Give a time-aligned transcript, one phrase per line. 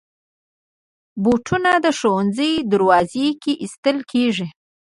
[1.23, 4.47] بوټونه د ښوونځي دروازې کې ایستل کېږي.